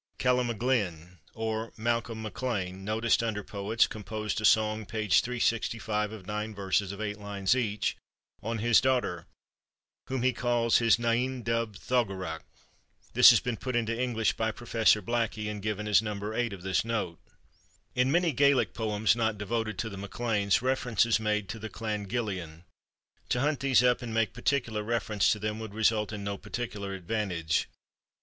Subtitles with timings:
[0.17, 5.07] Calum a Ghlinne or Malcolm MacLean, noticed under poets, composed a song (p.
[5.07, 7.95] 365) of nine verses of eight lines each,
[8.41, 9.27] on his daughter,
[10.07, 12.41] whom he calls his" Nighean dubh Thoggaracb."
[13.13, 16.33] This has been put into English by Professor Blackie, and given as No.
[16.33, 17.19] 8 of this note.
[17.93, 22.07] In many Gaelic poems not devoted to the MacLeans, reference is made to the Clan
[22.07, 22.63] Gilleain.
[23.29, 26.95] To hunt these up and make particular reference to them would result in no particular
[26.95, 27.67] advantage.